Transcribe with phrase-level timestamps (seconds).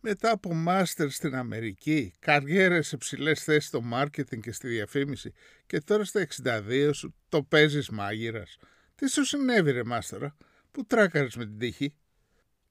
[0.00, 5.32] μετά από μάστερ στην Αμερική, καριέρες σε ψηλές θέσεις στο μάρκετινγκ και στη διαφήμιση
[5.66, 8.56] και τώρα στα 62 σου το παίζεις μάγειρας.
[8.94, 10.36] Τι σου συνέβη ρε μάστορα,
[10.70, 11.94] που τράκαρες με την τύχη;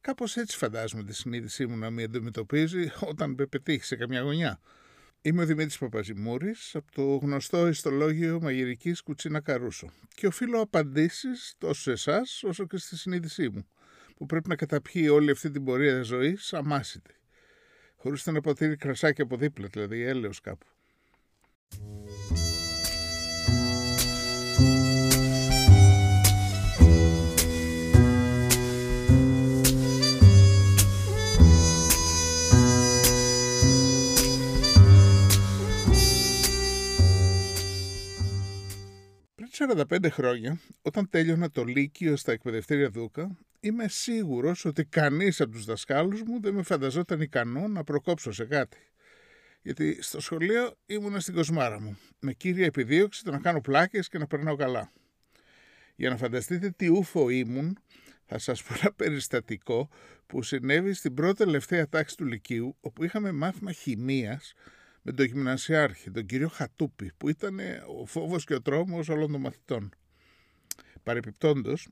[0.02, 4.59] Κάπως έτσι φαντάζομαι τη συνείδησή μου να με αντιμετωπίζει όταν με πετύχει σε καμιά γωνιά.
[5.21, 11.82] Είμαι ο Δημήτρης Παπαζημούρης από το γνωστό ιστολόγιο μαγειρικής Κουτσίνα Καρούσο και οφείλω απαντήσεις τόσο
[11.82, 13.68] σε εσάς όσο και στη συνείδησή μου
[14.16, 17.18] που πρέπει να καταπιεί όλη αυτή την πορεία ζωής αμάσιτη
[18.02, 20.65] χωρίς να ποτήρι κρασάκι από δίπλα, δηλαδή έλεος κάπου.
[39.36, 39.50] Πριν
[39.89, 45.66] 45 χρόνια, όταν τέλειωνα το Λύκειο στα εκπαιδευτήρια Δούκα, είμαι σίγουρος ότι κανείς από τους
[45.66, 48.77] δασκάλους μου δεν με φανταζόταν ικανό να προκόψω σε κάτι.
[49.61, 54.17] Γιατί στο σχολείο ήμουν στην κοσμάρα μου, με κύρια επιδίωξη το να κάνω πλάκες και
[54.17, 54.91] να περνάω καλά.
[55.95, 57.77] Για να φανταστείτε τι ούφο ήμουν,
[58.25, 59.89] θα σας πω ένα περιστατικό
[60.25, 64.53] που συνέβη στην πρώτη τελευταία τάξη του Λυκείου, όπου είχαμε μάθημα χημίας
[65.01, 67.59] με τον γυμνασιάρχη, τον κύριο Χατούπη, που ήταν
[67.99, 69.89] ο φόβος και ο τρόμος όλων των μαθητών.
[71.03, 71.88] Παρεπιπτόντος,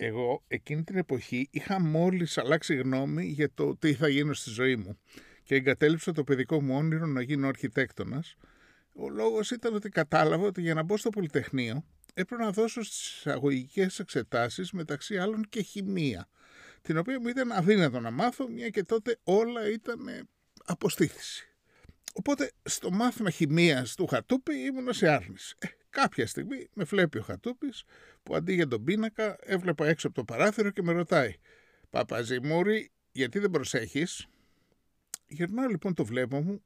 [0.00, 4.76] εγώ εκείνη την εποχή είχα μόλις αλλάξει γνώμη για το τι θα γίνω στη ζωή
[4.76, 4.98] μου
[5.42, 8.36] και εγκατέλειψα το παιδικό μου όνειρο να γίνω αρχιτέκτονας.
[8.94, 13.26] Ο λόγος ήταν ότι κατάλαβα ότι για να μπω στο Πολυτεχνείο έπρεπε να δώσω στις
[13.26, 16.28] αγωγικές εξετάσεις μεταξύ άλλων και χημεία,
[16.82, 20.28] την οποία μου ήταν αδύνατο να μάθω, μια και τότε όλα ήταν
[20.64, 21.48] αποστήθηση.
[22.14, 25.56] Οπότε στο μάθημα χημίας του Χατούπη ήμουν σε άρνηση.
[25.90, 27.84] Ε, κάποια στιγμή με βλέπει ο Χατούπης
[28.22, 31.34] που αντί για τον πίνακα έβλεπα έξω από το παράθυρο και με ρωτάει
[31.90, 34.26] «Παπαζημούρη, γιατί δεν προσέχεις»
[35.26, 36.62] Γυρνάω λοιπόν το βλέμμα μου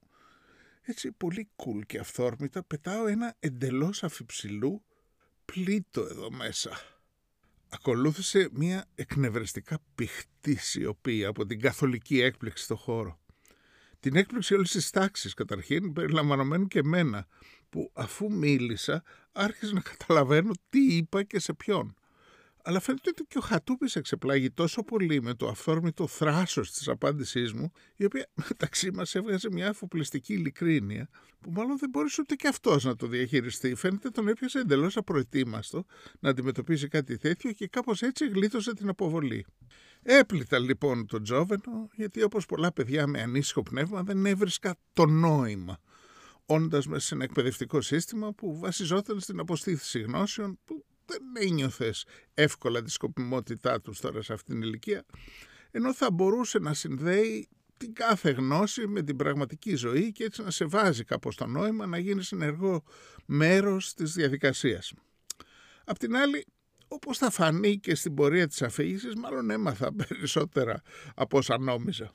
[0.82, 4.84] έτσι πολύ cool και αυθόρμητα πετάω ένα εντελώς αφιψηλού
[5.44, 6.80] πλήτο εδώ μέσα.
[7.68, 13.22] Ακολούθησε μια εκνευριστικά πηχτή σιωπή από την καθολική έκπληξη στο χώρο
[14.02, 17.26] την έκπληξη όλης της τάξης καταρχήν, περιλαμβανομένου και εμένα,
[17.70, 19.02] που αφού μίλησα
[19.32, 21.96] άρχισε να καταλαβαίνω τι είπα και σε ποιον.
[22.64, 27.52] Αλλά φαίνεται ότι και ο Χατούπης εξεπλάγει τόσο πολύ με το αυθόρμητο θράσος της απάντησής
[27.52, 31.08] μου, η οποία μεταξύ μας έβγαζε μια αφοπλιστική ειλικρίνεια,
[31.40, 33.74] που μάλλον δεν μπορούσε ούτε και αυτός να το διαχειριστεί.
[33.74, 35.84] Φαίνεται τον έπιασε εντελώς απροετοίμαστο
[36.20, 39.46] να αντιμετωπίσει κάτι τέτοιο και κάπως έτσι γλίτωσε την αποβολή.
[40.02, 45.78] Έπλητα λοιπόν τον Τζόβενο, γιατί όπως πολλά παιδιά με ανήσυχο πνεύμα δεν έβρισκα το νόημα,
[46.52, 52.82] όντας μέσα σε ένα εκπαιδευτικό σύστημα που βασιζόταν στην αποστήθηση γνώσεων που δεν ένιωθες εύκολα
[52.82, 55.04] τη σκοπιμότητά τους τώρα σε αυτήν την ηλικία,
[55.70, 60.50] ενώ θα μπορούσε να συνδέει την κάθε γνώση με την πραγματική ζωή και έτσι να
[60.50, 62.82] σε βάζει κάπως το νόημα να γίνεις ενεργό
[63.26, 64.92] μέρος της διαδικασίας.
[65.84, 66.46] Απ' την άλλη,
[66.88, 70.82] όπως θα φανεί και στην πορεία της αφήγησης, μάλλον έμαθα περισσότερα
[71.14, 72.12] από όσα νόμιζα.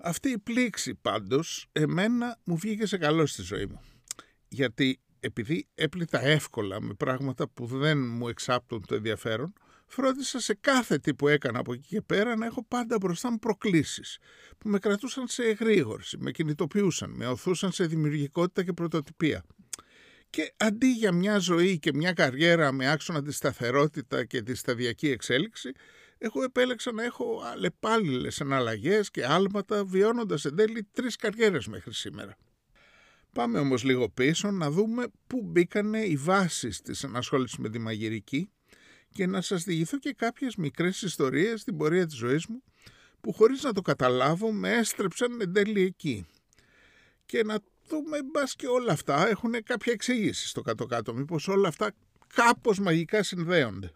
[0.00, 3.80] Αυτή η πλήξη πάντως εμένα μου βγήκε σε καλό στη ζωή μου.
[4.48, 9.52] Γιατί επειδή έπλητα εύκολα με πράγματα που δεν μου εξάπτουν το ενδιαφέρον,
[9.86, 13.38] φρόντισα σε κάθε τι που έκανα από εκεί και πέρα να έχω πάντα μπροστά μου
[13.38, 14.18] προκλήσεις
[14.58, 19.44] που με κρατούσαν σε εγρήγορση, με κινητοποιούσαν, με οθούσαν σε δημιουργικότητα και πρωτοτυπία.
[20.30, 25.08] Και αντί για μια ζωή και μια καριέρα με άξονα τη σταθερότητα και τη σταδιακή
[25.08, 25.72] εξέλιξη,
[26.18, 32.36] εγώ επέλεξα να έχω αλλεπάλληλες εναλλαγές και άλματα βιώνοντας εν τέλει τρεις καριέρες μέχρι σήμερα.
[33.32, 38.50] Πάμε όμως λίγο πίσω να δούμε πού μπήκανε οι βάσεις της ενασχόλησης με τη μαγειρική
[39.12, 42.62] και να σας διηγηθώ και κάποιες μικρές ιστορίες στην πορεία της ζωής μου
[43.20, 46.26] που χωρίς να το καταλάβω με έστρεψαν εν τέλει εκεί.
[47.26, 47.58] Και να
[47.88, 51.14] δούμε μπα και όλα αυτά έχουν κάποια εξήγηση στο κάτω-κάτω.
[51.14, 51.92] Μήπως όλα αυτά
[52.34, 53.90] κάπως μαγικά συνδέονται.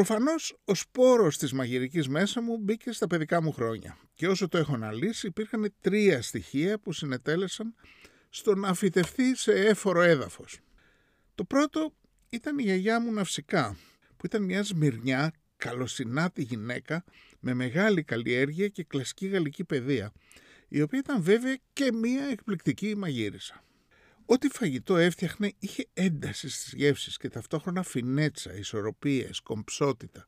[0.00, 3.98] Προφανώς ο σπόρος της μαγειρικής μέσα μου μπήκε στα παιδικά μου χρόνια.
[4.14, 7.74] Και όσο το έχω αναλύσει, υπήρχαν τρία στοιχεία που συνετέλεσαν
[8.28, 10.60] στο να φυτευτεί σε έφορο έδαφος.
[11.34, 11.94] Το πρώτο
[12.30, 13.76] ήταν η γιαγιά μου ναυσικά,
[14.16, 17.04] που ήταν μια σμυρνιά, καλοσυνάτη γυναίκα
[17.40, 20.12] με μεγάλη καλλιέργεια και κλασική γαλλική παιδεία,
[20.68, 23.64] η οποία ήταν βέβαια και μια εκπληκτική μαγείρισα.
[24.32, 30.26] Ό,τι φαγητό έφτιαχνε είχε ένταση στις γεύσεις και ταυτόχρονα φινέτσα, ισορροπίες, κομψότητα.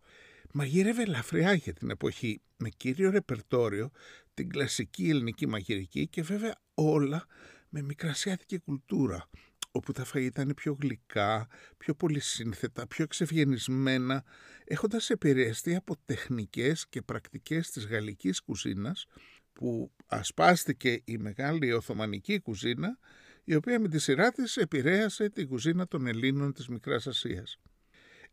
[0.53, 3.91] Μαγείρευε ελαφριά για την εποχή, με κύριο ρεπερτόριο
[4.35, 7.27] την κλασική ελληνική μαγειρική και βέβαια όλα
[7.69, 9.29] με μικρασιάτικη κουλτούρα,
[9.71, 14.25] όπου τα φαγητά είναι πιο γλυκά, πιο πολυσύνθετα, πιο εξευγενισμένα,
[14.65, 19.07] έχοντας επηρεαστεί από τεχνικές και πρακτικές της γαλλικής κουζίνας,
[19.53, 22.99] που ασπάστηκε η μεγάλη Οθωμανική κουζίνα,
[23.45, 27.59] η οποία με τη σειρά της επηρέασε την κουζίνα των Ελλήνων της Μικράς Ασίας.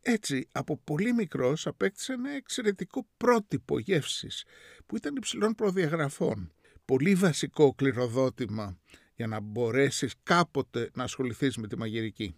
[0.02, 4.46] Έτσι, από πολύ μικρός απέκτησε ένα εξαιρετικό πρότυπο γεύσης,
[4.86, 6.54] που ήταν υψηλών προδιαγραφών.
[6.86, 8.80] Πολύ βασικό κληροδότημα
[9.16, 12.36] για να μπορέσεις κάποτε να ασχοληθείς με τη μαγειρική.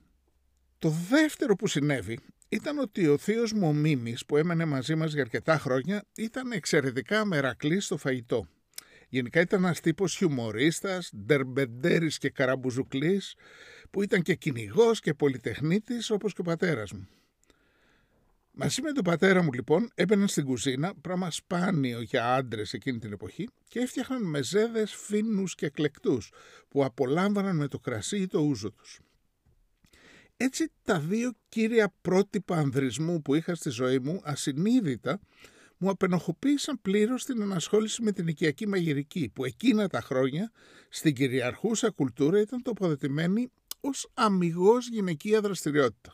[0.79, 2.19] Το δεύτερο που συνέβη
[2.50, 6.51] ήταν ότι ο θείος μου ο Μίμης που έμενε μαζί μας για αρκετά χρόνια ήταν
[6.51, 8.47] εξαιρετικά μερακλής στο φαγητό.
[9.13, 13.36] Γενικά ήταν ένας τύπος χιουμορίστας, ντερμπεντέρης και καραμπουζουκλής
[13.90, 17.08] που ήταν και κυνηγός και πολυτεχνίτης όπως και ο πατέρας μου.
[18.52, 23.12] Μαζί με τον πατέρα μου λοιπόν έμπαιναν στην κουζίνα, πράγμα σπάνιο για άντρες εκείνη την
[23.12, 26.31] εποχή, και έφτιαχναν μεζέδες φίνου και εκλεκτούς
[26.68, 29.00] που απολάμβαναν με το κρασί ή το ούζο τους.
[30.38, 35.19] Έτσι τα δύο κύρια πρότυπα ανδρισμού που είχα στη ζωή μου ασυνείδητα
[35.81, 40.51] μου απενοχοποίησαν πλήρως την ανασχόληση με την οικιακή μαγειρική που εκείνα τα χρόνια
[40.89, 43.51] στην κυριαρχούσα κουλτούρα ήταν τοποθετημένη
[43.81, 46.12] ως αμυγός γυναικεία δραστηριότητα.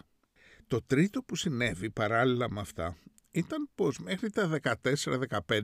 [0.67, 2.97] Το τρίτο που συνέβη παράλληλα με αυτά
[3.31, 5.59] ήταν πως μέχρι τα 14-15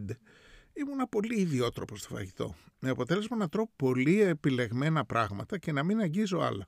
[0.73, 5.99] ήμουν πολύ ιδιότροπος στο φαγητό, με αποτέλεσμα να τρώω πολύ επιλεγμένα πράγματα και να μην
[5.99, 6.67] αγγίζω άλλα.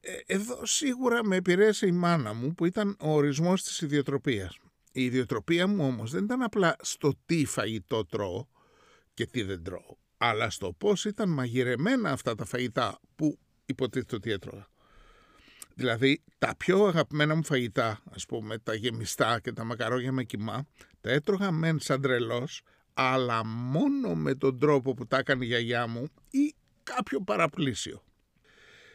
[0.00, 4.58] Ε, εδώ σίγουρα με επηρέασε η μάνα μου που ήταν ο ορισμός της ιδιοτροπίας.
[4.96, 8.46] Η ιδιοτροπία μου όμως δεν ήταν απλά στο τι φαγητό τρώω
[9.14, 14.30] και τι δεν τρώω, αλλά στο πώς ήταν μαγειρεμένα αυτά τα φαγητά που υποτίθεται ότι
[14.30, 14.68] έτρωγα.
[15.74, 20.66] Δηλαδή τα πιο αγαπημένα μου φαγητά, ας πούμε τα γεμιστά και τα μακαρόγια με κοιμά,
[21.00, 22.62] τα έτρωγα μεν σαν τρελός,
[22.94, 28.04] αλλά μόνο με τον τρόπο που τα έκανε η γιαγιά μου ή κάποιο παραπλήσιο.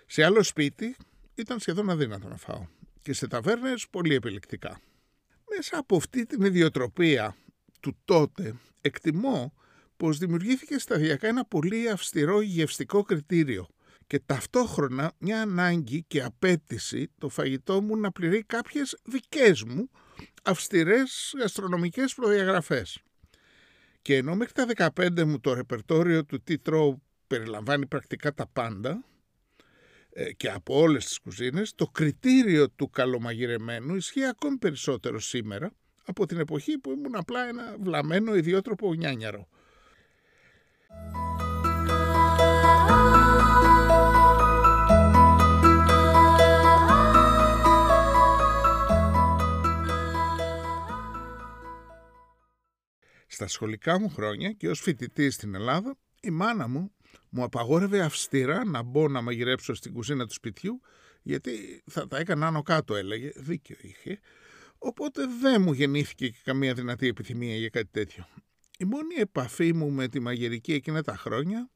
[0.05, 0.95] Σε άλλο σπίτι
[1.35, 2.67] ήταν σχεδόν αδύνατο να φάω
[3.01, 4.81] και σε ταβέρνες πολύ επιλεκτικά.
[5.63, 7.35] Μέσα από αυτή την ιδιοτροπία
[7.79, 9.53] του τότε εκτιμώ
[9.97, 13.67] πως δημιουργήθηκε σταδιακά ένα πολύ αυστηρό γευστικό κριτήριο–
[14.07, 19.89] και ταυτόχρονα μια ανάγκη και απέτηση το φαγητό μου να πληρεί κάποιες δικές μου
[20.43, 22.99] αυστηρές γαστρονομικές προδιαγραφές.
[24.01, 26.97] Και ενώ μέχρι τα 15 μου το ρεπερτόριο του τι τρώω
[27.27, 29.10] περιλαμβάνει πρακτικά τα πάντα ε,
[30.37, 35.71] και από όλες τις κουζίνες, το κριτήριο του καλομαγειρεμένου ισχύει ακόμη περισσότερο σήμερα
[36.05, 39.47] από την εποχή που ήμουν απλά ένα βλαμμένο ιδιότροπο νιάνιαρο.
[53.27, 56.91] Στα σχολικά μου χρόνια και ως φοιτητή στην Ελλάδα, η μάνα μου
[57.29, 60.81] μου απαγόρευε αυστηρά να μπω να μαγειρέψω στην κουζίνα του σπιτιού,
[61.21, 64.19] γιατί θα τα έκανα άνω κάτω έλεγε, δίκιο είχε,
[64.77, 68.27] οπότε δεν μου γεννήθηκε και καμία δυνατή επιθυμία για κάτι τέτοιο.
[68.77, 71.69] Η μόνη επαφή μου με τη μαγειρική εκείνα τα χρόνια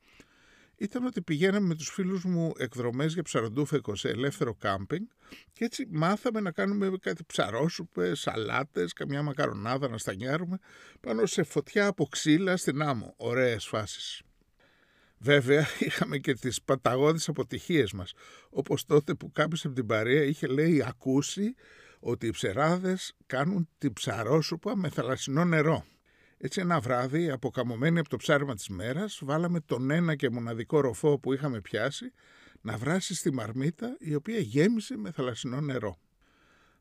[0.77, 5.05] ήταν ότι πηγαίναμε με τους φίλους μου εκδρομές για ψαροντούφεκος σε ελεύθερο κάμπινγκ
[5.51, 10.59] και έτσι μάθαμε να κάνουμε κάτι ψαρόσουπες, σαλάτες, καμιά μακαρονάδα να στανιάρουμε
[10.99, 13.13] πάνω σε φωτιά από ξύλα στην άμμο.
[13.17, 14.24] Ωραίες φάσεις.
[15.17, 18.13] Βέβαια είχαμε και τις παταγώδεις αποτυχίες μας,
[18.49, 21.55] όπως τότε που κάποιος από την παρέα είχε λέει ακούσει
[21.99, 25.85] ότι οι ψεράδες κάνουν την ψαρόσουπα με θαλασσινό νερό.
[26.37, 31.19] Έτσι ένα βράδυ, αποκαμωμένοι από το ψάρμα της μέρας, βάλαμε τον ένα και μοναδικό ροφό
[31.19, 32.11] που είχαμε πιάσει
[32.61, 35.97] να βράσει στη μαρμίτα η οποία γέμισε με θαλασσινό νερό.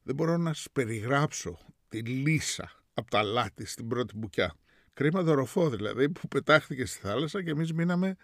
[0.03, 4.55] Δεν μπορώ να σας περιγράψω τη λύσα από τα λάτι στην πρώτη μπουκιά.
[4.95, 8.17] Κρίμα δωροφό δηλαδή που πετάχθηκε στη θάλασσα και εμείς μείναμε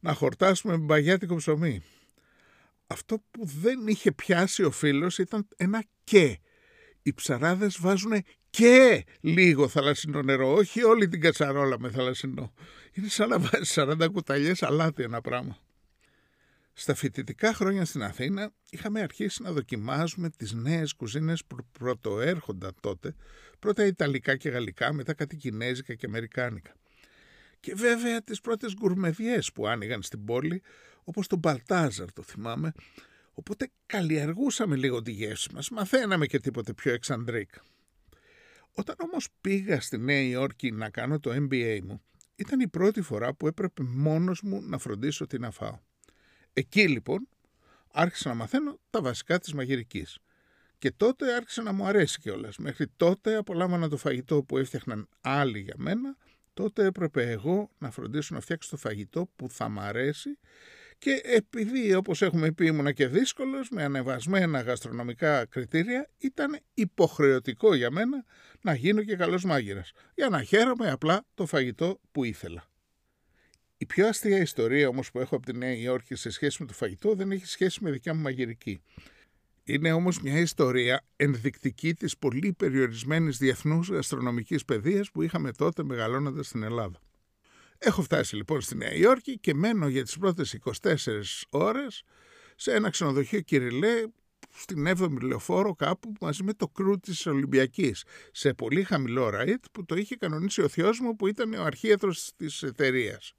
[0.00, 1.82] να χορτάσουμε με μπαγιάτικο ψωμί.
[2.86, 6.38] Αυτό που δεν είχε πιάσει ο φίλος ήταν ένα «και».
[7.02, 8.12] Οι ψαράδες βάζουν
[8.50, 12.52] και λίγο θαλασσινό νερό, όχι όλη την κατσαρόλα με θαλασσινό.
[12.92, 15.58] Είναι σαν να βάζει 40 κουταλιές αλάτι ένα πράγμα.
[16.76, 23.14] Στα φοιτητικά χρόνια στην Αθήνα είχαμε αρχίσει να δοκιμάζουμε τις νέες κουζίνες που πρωτοέρχονταν τότε,
[23.58, 26.72] πρώτα Ιταλικά και Γαλλικά, μετά κάτι Κινέζικα και Αμερικάνικα.
[27.60, 30.62] Και βέβαια τις πρώτες γκουρμεδιές που άνοιγαν στην πόλη,
[31.04, 32.72] όπως το Μπαλτάζαρ το θυμάμαι,
[33.32, 37.50] οπότε καλλιεργούσαμε λίγο τη γεύση μας, μαθαίναμε και τίποτε πιο εξαντρίκ.
[38.74, 42.02] Όταν όμως πήγα στη Νέα Υόρκη να κάνω το MBA μου,
[42.36, 45.78] ήταν η πρώτη φορά που έπρεπε μόνος μου να φροντίσω τι να φάω.
[46.56, 47.28] Εκεί λοιπόν
[47.92, 50.18] άρχισα να μαθαίνω τα βασικά της μαγειρικής.
[50.78, 52.56] Και τότε άρχισε να μου αρέσει κιόλας.
[52.56, 56.16] Μέχρι τότε απολάμβανα το φαγητό που έφτιαχναν άλλοι για μένα.
[56.54, 60.38] Τότε έπρεπε εγώ να φροντίσω να φτιάξω το φαγητό που θα μ' αρέσει
[60.98, 67.90] και επειδή όπως έχουμε πει ήμουνα και δύσκολος με ανεβασμένα γαστρονομικά κριτήρια ήταν υποχρεωτικό για
[67.90, 68.24] μένα
[68.60, 72.64] να γίνω και καλός μάγειρας για να χαίρομαι απλά το φαγητό που ήθελα.
[73.84, 76.72] Η πιο αστεία ιστορία όμως που έχω από τη Νέα Υόρκη σε σχέση με το
[76.72, 78.82] φαγητό δεν έχει σχέση με δικιά μου μαγειρική.
[79.64, 86.46] Είναι όμως μια ιστορία ενδεικτική της πολύ περιορισμένης διεθνούς γαστρονομικής παιδείας που είχαμε τότε μεγαλώνοντας
[86.46, 87.00] στην Ελλάδα.
[87.78, 90.90] Έχω φτάσει λοιπόν στη Νέα Υόρκη και μένω για τις πρώτες 24
[91.48, 92.02] ώρες
[92.56, 94.02] σε ένα ξενοδοχείο Κυριλέ
[94.50, 99.84] στην 7η λεωφόρο κάπου μαζί με το κρού της Ολυμπιακής σε πολύ χαμηλό ραίτ που
[99.84, 103.34] το είχε κανονίσει ο θειός μου που ήταν ο αρχίατρος της εταιρείας.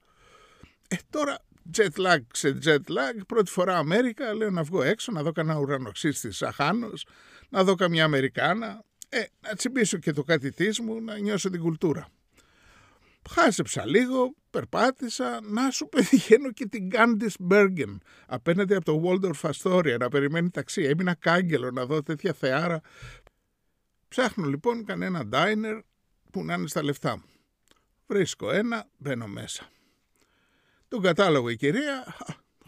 [0.87, 1.37] Ε, τώρα
[1.77, 5.59] jet lag σε jet lag, πρώτη φορά Αμέρικα, λέω να βγω έξω, να δω κανένα
[5.59, 7.05] ουρανοξύστη Σαχάνος,
[7.49, 12.07] να δω καμιά Αμερικάνα, ε, να τσιμπήσω και το κάτι μου, να νιώσω την κουλτούρα.
[13.29, 19.97] Χάσεψα λίγο, περπάτησα, να σου πετυχαίνω και την Κάντις Μπέργκεν απέναντι από το Waldorf Astoria
[19.99, 20.83] να περιμένει ταξί.
[20.83, 22.81] Έμεινα κάγκελο να δω τέτοια θεάρα.
[24.07, 25.77] Ψάχνω λοιπόν κανένα ντάινερ
[26.31, 27.23] που να είναι στα λεφτά μου.
[28.07, 29.69] Βρίσκω ένα, μπαίνω μέσα.
[30.87, 32.15] Τον κατάλογο η κυρία,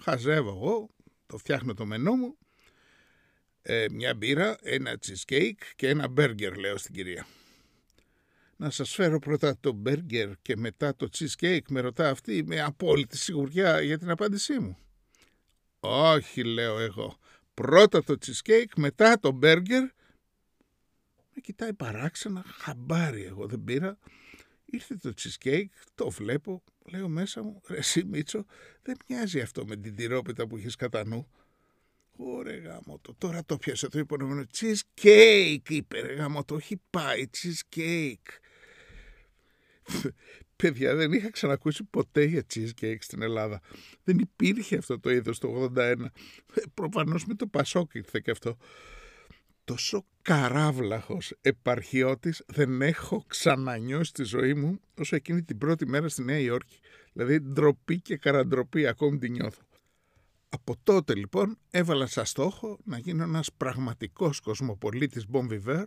[0.04, 0.90] χαζεύω εγώ,
[1.26, 2.38] το φτιάχνω το μενού μου.
[3.62, 7.26] Ε, μια μπύρα, ένα cheesecake και ένα burger λέω στην κυρία
[8.58, 13.18] να σας φέρω πρώτα το μπέργκερ και μετά το cheesecake, με ρωτά αυτή με απόλυτη
[13.18, 14.78] σιγουριά για την απάντησή μου.
[15.80, 17.18] Όχι, λέω εγώ.
[17.54, 19.82] Πρώτα το cheesecake, μετά το μπέργκερ.
[21.34, 23.98] Με κοιτάει παράξενα, χαμπάρι εγώ δεν πήρα.
[24.66, 28.46] Ήρθε το cheesecake, το βλέπω, λέω μέσα μου, ρε εσύ Μίτσο,
[28.82, 31.28] δεν μοιάζει αυτό με την τυρόπιτα που έχεις κατά νου.
[32.18, 34.46] Ωραία γάμο το, τώρα το πιάσε το υπονομένο.
[34.54, 38.40] Cheesecake είπε ρε γάμο το, όχι πάει, cheesecake.
[40.56, 43.62] Παιδιά, δεν είχα ξανακούσει ποτέ για cheesecake στην Ελλάδα.
[44.04, 45.96] Δεν υπήρχε αυτό το είδος το 81.
[46.74, 48.58] Προφανώς με το Πασόκ ήρθε και αυτό.
[49.68, 56.24] Τόσο καράβλαχος επαρχιώτης δεν έχω ξανανιώσει στη ζωή μου όσο εκείνη την πρώτη μέρα στη
[56.24, 56.80] Νέα Υόρκη.
[57.14, 59.62] Δηλαδή ντροπή και καραντροπή ακόμη την νιώθω.
[60.50, 65.84] Από τότε λοιπόν έβαλα σαν στόχο να γίνω ένας πραγματικός κοσμοπολίτης Bon Viveur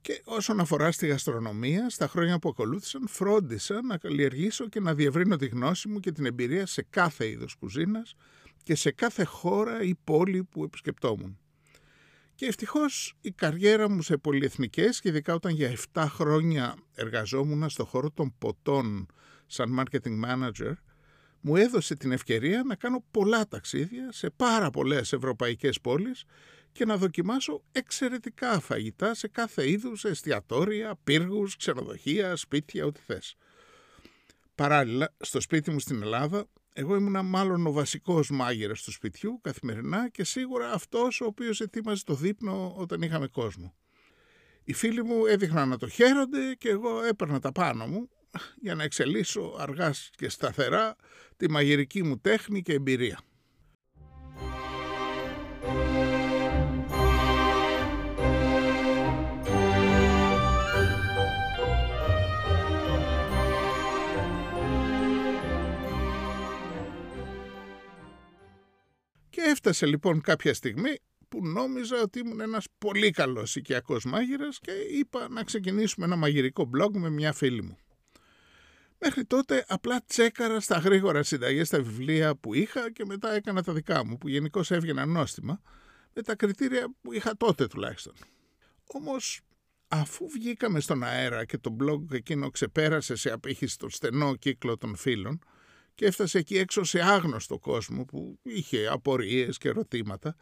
[0.00, 5.36] και όσον αφορά στη γαστρονομία, στα χρόνια που ακολούθησαν, φρόντισα να καλλιεργήσω και να διευρύνω
[5.36, 8.14] τη γνώση μου και την εμπειρία σε κάθε είδος κουζίνας
[8.62, 11.36] και σε κάθε χώρα ή πόλη που επισκεπτόμουν.
[12.34, 17.84] Και ευτυχώς η καριέρα μου σε πολυεθνικές, και ειδικά όταν για 7 χρόνια εργαζόμουν στο
[17.84, 19.06] χώρο των ποτών
[19.46, 20.72] σαν marketing manager,
[21.40, 26.24] μου έδωσε την ευκαιρία να κάνω πολλά ταξίδια σε πάρα πολλές ευρωπαϊκές πόλεις
[26.72, 33.36] και να δοκιμάσω εξαιρετικά φαγητά σε κάθε είδους εστιατόρια, πύργους, ξενοδοχεία, σπίτια, ό,τι θες.
[34.54, 40.08] Παράλληλα, στο σπίτι μου στην Ελλάδα, εγώ ήμουνα μάλλον ο βασικός μάγειρας του σπιτιού καθημερινά
[40.08, 43.74] και σίγουρα αυτός ο οποίος ετοίμαζε το δείπνο όταν είχαμε κόσμο.
[44.64, 48.08] Οι φίλοι μου έδειχναν να το χαίρονται και εγώ έπαιρνα τα πάνω μου
[48.60, 50.96] για να εξελίσσω αργά και σταθερά
[51.36, 53.20] τη μαγειρική μου τέχνη και εμπειρία.
[69.42, 70.94] Και έφτασε λοιπόν κάποια στιγμή
[71.28, 76.70] που νόμιζα ότι ήμουν ένας πολύ καλός οικιακός μάγειρας και είπα να ξεκινήσουμε ένα μαγειρικό
[76.76, 77.76] blog με μια φίλη μου.
[78.98, 83.72] Μέχρι τότε απλά τσέκαρα στα γρήγορα συνταγές στα βιβλία που είχα και μετά έκανα τα
[83.72, 85.60] δικά μου που γενικώς έβγαιναν νόστιμα
[86.14, 88.14] με τα κριτήρια που είχα τότε τουλάχιστον.
[88.86, 89.40] Όμως
[89.88, 94.96] αφού βγήκαμε στον αέρα και το blog εκείνο ξεπέρασε σε απήχηση τον στενό κύκλο των
[94.96, 95.38] φίλων
[95.94, 100.36] και έφτασε εκεί έξω σε άγνωστο κόσμο που είχε απορίες και ερωτήματα,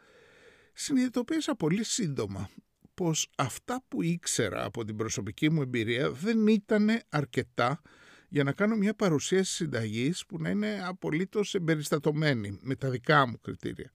[0.72, 2.50] συνειδητοποίησα πολύ σύντομα
[2.94, 7.80] πως αυτά που ήξερα από την προσωπική μου εμπειρία δεν ήταν αρκετά
[8.28, 13.40] για να κάνω μια παρουσίαση συνταγής που να είναι απολύτως εμπεριστατωμένη με τα δικά μου
[13.40, 13.92] κριτήρια.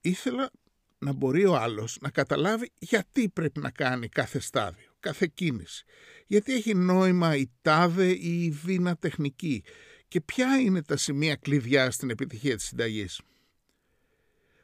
[0.00, 0.50] Ήθελα
[0.98, 5.84] να μπορεί ο άλλος να καταλάβει γιατί πρέπει να κάνει κάθε στάδιο, κάθε κίνηση.
[6.26, 9.64] Γιατί έχει νόημα η τάδε ή η βίνα τεχνική
[10.08, 13.20] και ποια είναι τα σημεία κλειδιά στην επιτυχία της συνταγής;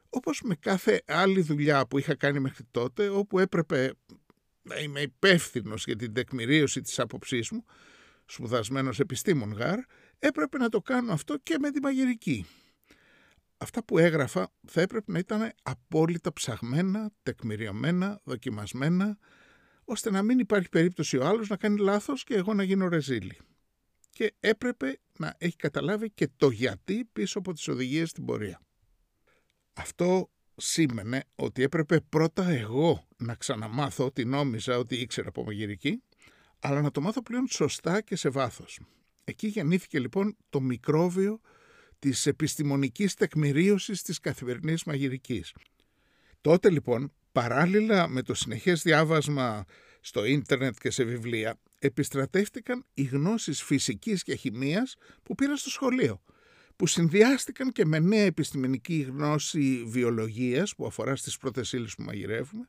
[0.09, 3.93] Όπως με κάθε άλλη δουλειά που είχα κάνει μέχρι τότε, όπου έπρεπε
[4.63, 7.65] να είμαι υπεύθυνος για την τεκμηρίωση της άποψής μου,
[8.27, 9.79] σπουδασμένος επιστήμον γάρ,
[10.19, 12.47] έπρεπε να το κάνω αυτό και με τη μαγειρική.
[13.59, 19.19] αυτά που έγραφα θα έπρεπε να ήταν απόλυτα ψαγμένα, τεκμηριωμένα, δοκιμασμένα,
[19.85, 23.39] ώστε να μην υπάρχει περίπτωση ο άλλος να κάνει λάθος και εγώ να γίνω ρεζίλη.
[24.11, 28.61] Και έπρεπε να έχει καταλάβει και το γιατί πίσω από τις οδηγίες στην πορεία.
[29.73, 36.03] Αυτό σήμαινε ότι έπρεπε πρώτα εγώ να ξαναμάθω ότι νόμιζα ότι ήξερα από μαγειρική,
[36.61, 38.81] αλλά να το μάθω πλέον σωστά και σε βάθος.
[39.25, 41.41] Εκεί γεννήθηκε λοιπόν το μικρόβιο
[41.99, 45.55] της επιστημονικής τεκμηρίωσης της καθημερινής μαγειρικής.
[46.41, 49.65] Τότε λοιπόν, παράλληλα με το συνεχές διάβασμα
[50.01, 56.23] στο ίντερνετ και σε βιβλία, επιστρατεύτηκαν οι γνώσεις φυσικής και χημείας που πήρα στο σχολείο,
[56.77, 62.69] που συνδυάστηκαν και με νέα επιστημονική γνώση βιολογίας που αφορά στις πρώτες ύλες που μαγειρεύουμε,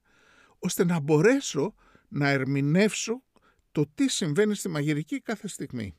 [0.60, 1.76] ώστε να μπορέσω
[2.08, 3.24] να ερμηνεύσω
[3.72, 5.96] το τι συμβαίνει στη μαγειρική κάθε στιγμή.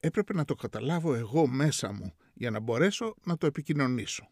[0.00, 4.30] Έπρεπε να το καταλάβω εγώ μέσα μου για να μπορέσω να το επικοινωνήσω.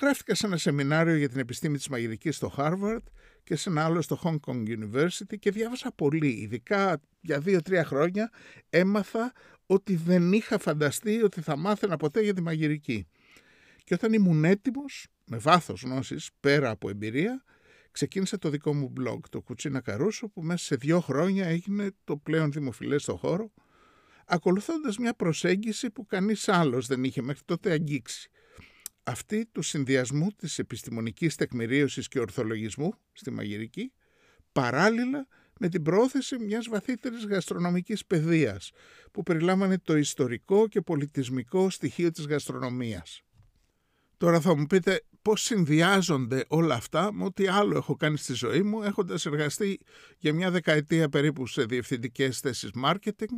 [0.00, 3.02] Γράφτηκα σε ένα σεμινάριο για την επιστήμη της μαγειρικής στο Harvard
[3.44, 6.28] και σε ένα άλλο στο Hong Kong University και διάβασα πολύ.
[6.28, 8.30] Ειδικά για δύο-τρία χρόνια
[8.70, 9.32] έμαθα
[9.66, 13.06] ότι δεν είχα φανταστεί ότι θα μάθαινα ποτέ για τη μαγειρική.
[13.84, 17.44] Και όταν ήμουν έτοιμος, με βάθος γνώσης, πέρα από εμπειρία,
[17.90, 22.16] ξεκίνησα το δικό μου blog, το Κουτσίνα Καρούσο, που μέσα σε δύο χρόνια έγινε το
[22.16, 23.52] πλέον δημοφιλές στο χώρο,
[24.26, 28.30] ακολουθώντας μια προσέγγιση που κανείς άλλος δεν είχε μέχρι τότε αγγίξει.
[29.08, 33.92] Αυτή του συνδυασμού της επιστημονικής τεκμηρίωσης και ορθολογισμού στη μαγειρική,
[34.52, 35.26] παράλληλα
[35.58, 38.70] με την πρόθεση μιας βαθύτερης γαστρονομικής παιδείας,
[39.12, 43.22] που περιλάμβανε το ιστορικό και πολιτισμικό στοιχείο της γαστρονομίας.
[44.16, 48.62] Τώρα θα μου πείτε πώς συνδυάζονται όλα αυτά με ό,τι άλλο έχω κάνει στη ζωή
[48.62, 49.78] μου, έχοντας εργαστεί
[50.18, 53.36] για μια δεκαετία περίπου σε διευθυντικές θέσεις marketing,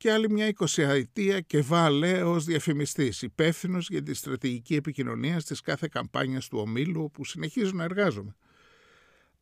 [0.00, 5.88] και άλλη μια εικοσιαετία και βάλε ως διαφημιστής, υπεύθυνος για τη στρατηγική επικοινωνία της κάθε
[5.90, 8.36] καμπάνιας του ομίλου όπου συνεχίζω να εργάζομαι.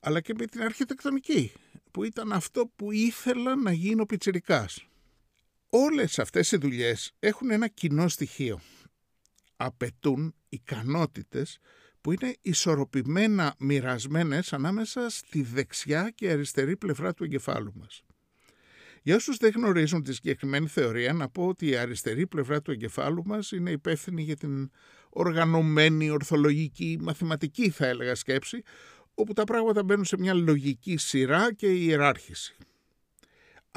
[0.00, 1.53] Αλλά και με την αρχιτεκτονική,
[1.91, 4.87] που ήταν αυτό που ήθελα να γίνω πιτσιρικάς.
[5.69, 8.61] Όλες αυτές οι δουλειές έχουν ένα κοινό στοιχείο.
[9.56, 11.59] Απαιτούν ικανότητες
[12.00, 18.02] που είναι ισορροπημένα μοιρασμένες ανάμεσα στη δεξιά και αριστερή πλευρά του εγκεφάλου μας.
[19.02, 23.23] Για όσους δεν γνωρίζουν τη συγκεκριμένη θεωρία, να πω ότι η αριστερή πλευρά του εγκεφάλου
[23.26, 24.71] μας είναι υπεύθυνη για την
[25.11, 28.63] οργανωμένη, ορθολογική, μαθηματική θα έλεγα σκέψη,
[29.15, 32.56] όπου τα πράγματα μπαίνουν σε μια λογική σειρά και ιεράρχηση.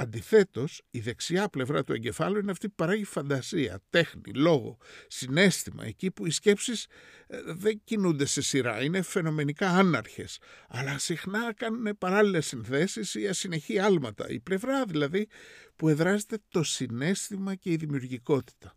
[0.02, 6.12] Αντιθέτως, η δεξιά πλευρά του εγκεφάλου είναι αυτή που παράγει φαντασία, τέχνη, λόγο, συνέστημα, εκεί
[6.12, 6.88] που οι σκέψεις
[7.28, 13.80] ε, δεν κινούνται σε σειρά, είναι φαινομενικά άναρχες, αλλά συχνά κάνουν παράλληλες συνθέσεις ή ασυνεχή
[13.80, 15.28] άλματα, η πλευρά δηλαδή
[15.76, 18.76] που εδράζεται το συνέστημα και η δημιουργικότητα.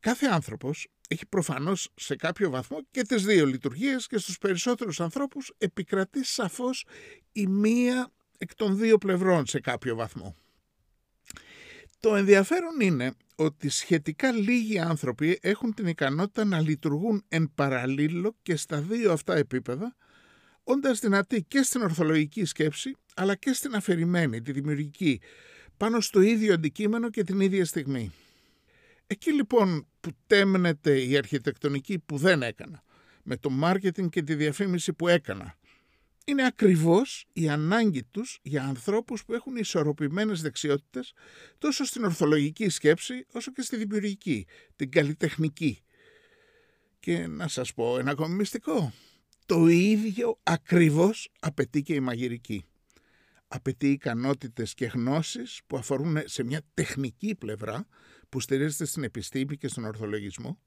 [0.00, 5.52] Κάθε άνθρωπος έχει προφανώς σε κάποιο βαθμό και τις δύο λειτουργίες και στους περισσότερους ανθρώπους
[5.58, 6.86] επικρατεί σαφώς
[7.32, 8.12] η μία
[8.44, 10.36] εκ των δύο πλευρών σε κάποιο βαθμό.
[12.00, 18.56] Το ενδιαφέρον είναι ότι σχετικά λίγοι άνθρωποι έχουν την ικανότητα να λειτουργούν εν παραλίλω και
[18.56, 19.96] στα δύο αυτά επίπεδα,
[20.64, 25.20] όντας δυνατοί και στην ορθολογική σκέψη, αλλά και στην αφηρημένη, τη δημιουργική,
[25.76, 28.12] πάνω στο ίδιο αντικείμενο και την ίδια στιγμή.
[29.06, 32.82] Εκεί λοιπόν που τέμνεται η αρχιτεκτονική που δεν έκανα,
[33.22, 35.56] με το μάρκετινγκ και τη διαφήμιση που έκανα,
[36.24, 41.12] είναι ακριβώς η ανάγκη τους για ανθρώπους που έχουν ισορροπημένες δεξιότητες
[41.58, 45.82] τόσο στην ορθολογική σκέψη όσο και στη δημιουργική, την καλλιτεχνική.
[47.00, 48.92] Και να σας πω ένα ακόμη μυστικό.
[49.46, 52.64] Το ίδιο ακριβώς απαιτεί και η μαγειρική.
[53.48, 57.86] Απαιτεί ικανότητες και γνώσεις που αφορούν σε μια τεχνική πλευρά
[58.28, 60.58] που στηρίζεται στην επιστήμη και στον ορθολογισμό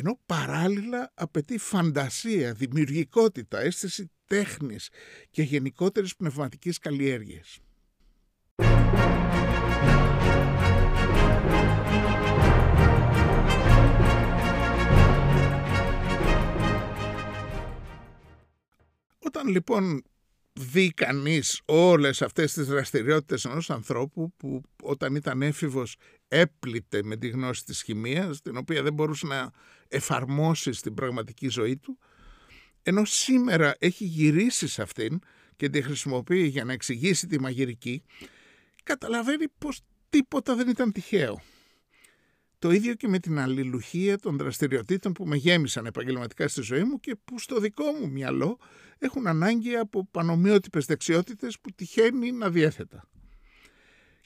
[0.00, 4.88] ενώ παράλληλα απαιτεί φαντασία, δημιουργικότητα, αίσθηση τέχνης
[5.30, 7.58] και γενικότερης πνευματικής καλλιέργειας.
[19.18, 20.02] Όταν λοιπόν
[20.52, 25.96] δει κανείς όλες αυτές τις δραστηριότητες ενός ανθρώπου που όταν ήταν έφηβος
[26.32, 29.50] έπλητε με τη γνώση της χημείας, την οποία δεν μπορούσε να
[29.88, 31.98] εφαρμόσει στην πραγματική ζωή του,
[32.82, 35.18] ενώ σήμερα έχει γυρίσει σε αυτήν
[35.56, 38.02] και τη χρησιμοποιεί για να εξηγήσει τη μαγειρική,
[38.82, 41.40] καταλαβαίνει πως τίποτα δεν ήταν τυχαίο.
[42.58, 47.00] Το ίδιο και με την αλληλουχία των δραστηριοτήτων που με γέμισαν επαγγελματικά στη ζωή μου
[47.00, 48.58] και που στο δικό μου μυαλό
[48.98, 53.08] έχουν ανάγκη από πανομοιότυπες δεξιότητες που τυχαίνει να διέθετα.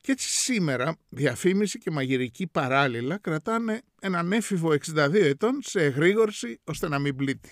[0.04, 6.88] Και έτσι σήμερα διαφήμιση και μαγειρική παράλληλα κρατάνε έναν έφηβο 62 ετών σε εγρήγορση ώστε
[6.88, 7.50] να μην πλήττει.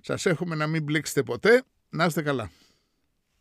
[0.00, 1.62] Σας έχουμε να μην μπλέξετε ποτέ.
[1.88, 2.50] Να είστε καλά.